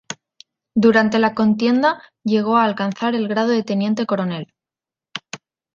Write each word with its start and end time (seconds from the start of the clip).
Durante 0.73 1.19
la 1.19 1.35
contienda 1.35 2.01
llegó 2.23 2.57
a 2.57 2.63
alcanzar 2.63 3.13
el 3.13 3.27
grado 3.27 3.49
de 3.49 3.61
teniente 3.61 4.07
coronel. 4.07 4.51